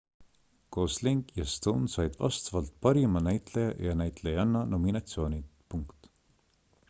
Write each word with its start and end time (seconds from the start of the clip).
gosling 0.75 1.19
ja 1.39 1.43
stone 1.55 1.89
said 1.95 2.15
vastavalt 2.23 2.71
parima 2.85 3.19
näitleja 3.27 3.75
ja 3.89 3.95
näitlejanna 4.01 4.65
nominatsioonid 4.75 6.09